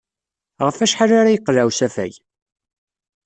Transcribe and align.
Ɣef 0.65 0.77
wacḥal 0.79 1.11
ara 1.19 1.33
yeqleɛ 1.33 1.63
usafag? 1.69 2.13